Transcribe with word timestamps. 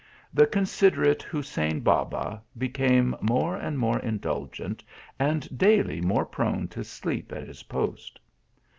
The 0.33 0.47
considerate 0.47 1.21
Hussein 1.21 1.81
Baba 1.81 2.41
became 2.57 3.15
more 3.21 3.55
and 3.55 3.77
more 3.77 3.99
indulgent, 3.99 4.83
and 5.19 5.55
daily 5.55 6.01
more 6.01 6.25
prone 6.25 6.67
to 6.69 6.83
sleep 6.83 7.31
at 7.31 7.45
his 7.47 7.61
post. 7.61 8.19